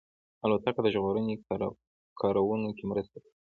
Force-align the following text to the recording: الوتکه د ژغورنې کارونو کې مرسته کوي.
الوتکه 0.45 0.81
د 0.83 0.87
ژغورنې 0.93 1.35
کارونو 2.25 2.69
کې 2.77 2.83
مرسته 2.91 3.17
کوي. 3.21 3.29